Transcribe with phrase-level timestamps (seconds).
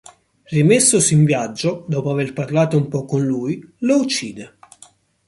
[0.45, 4.57] Rimessosi in viaggio, dopo aver parlato un po' con lui, lo uccide.